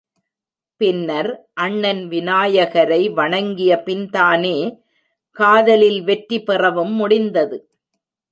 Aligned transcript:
பின்னர் 0.81 1.29
அண்ணன் 1.53 2.01
விநாயகரை 2.07 2.99
வணங்கியபின்தானே 3.09 4.57
காதலில் 5.37 6.01
வெற்றி 6.03 6.39
பெறவும் 6.43 6.93
முடிந்தது. 6.93 7.57